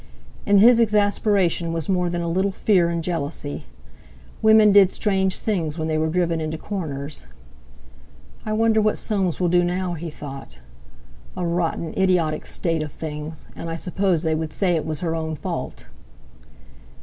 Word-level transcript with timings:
In 0.47 0.57
his 0.57 0.79
exasperation 0.79 1.71
was 1.73 1.87
more 1.87 2.09
than 2.09 2.21
a 2.21 2.27
little 2.27 2.51
fear 2.51 2.89
and 2.89 3.03
jealousy. 3.03 3.65
Women 4.41 4.71
did 4.71 4.91
strange 4.91 5.37
things 5.37 5.77
when 5.77 5.87
they 5.87 5.95
were 5.99 6.09
driven 6.09 6.41
into 6.41 6.57
corners. 6.57 7.27
"I 8.43 8.51
wonder 8.53 8.81
what 8.81 8.97
Soames 8.97 9.39
will 9.39 9.47
do 9.47 9.63
now!" 9.63 9.93
he 9.93 10.09
thought. 10.09 10.57
"A 11.37 11.45
rotten, 11.45 11.93
idiotic 11.95 12.47
state 12.47 12.81
of 12.81 12.91
things! 12.91 13.45
And 13.55 13.69
I 13.69 13.75
suppose 13.75 14.23
they 14.23 14.33
would 14.33 14.53
say 14.53 14.75
it 14.75 14.87
was 14.87 15.01
her 15.01 15.15
own 15.15 15.35
fault." 15.35 15.85